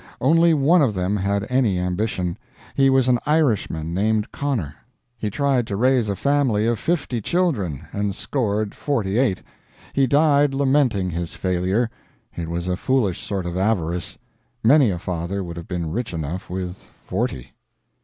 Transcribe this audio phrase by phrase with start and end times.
[0.19, 2.35] Only one of them had any ambition;
[2.73, 4.73] he was an Irishman named Connor.
[5.15, 9.43] He tried to raise a family of fifty children, and scored forty eight.
[9.93, 11.87] He died lamenting his failure.
[12.35, 14.17] It was a foolish sort of avarice.
[14.63, 17.51] Many a father would have been rich enough with forty.